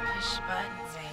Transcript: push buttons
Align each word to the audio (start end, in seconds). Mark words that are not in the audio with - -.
push 0.00 0.40
buttons 0.46 1.05